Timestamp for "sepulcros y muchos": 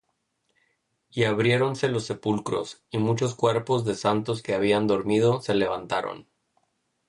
2.07-3.35